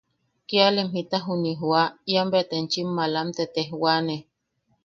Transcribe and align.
–Kiaalem 0.47 0.87
jita 0.95 1.17
juni 1.25 1.51
jooa 1.59 1.83
ian 2.11 2.27
bea 2.31 2.47
te 2.49 2.55
enchim 2.61 2.89
malam 2.97 3.27
te 3.37 3.43
tejwane. 3.53 4.15